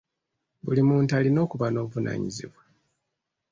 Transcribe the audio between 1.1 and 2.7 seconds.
alina okuba n'obuvunaanyizibwa.